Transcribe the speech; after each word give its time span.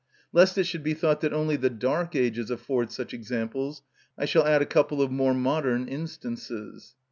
Lest 0.33 0.57
it 0.57 0.63
should 0.63 0.81
be 0.81 0.95
thought 0.95 1.21
that 1.21 1.31
only 1.31 1.55
the 1.55 1.69
dark 1.69 2.15
ages 2.15 2.49
afford 2.49 2.91
such 2.91 3.13
examples, 3.13 3.83
I 4.17 4.25
shall 4.25 4.47
add 4.47 4.63
a 4.63 4.65
couple 4.65 4.99
of 4.99 5.11
more 5.11 5.35
modern 5.35 5.87
instances. 5.87 6.95